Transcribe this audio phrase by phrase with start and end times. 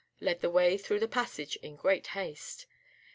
[0.19, 2.65] led the way through the passage in great haste.